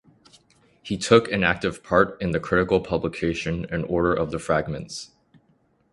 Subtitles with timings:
[0.81, 5.11] He took an active part in the critical publication and order of the fragments.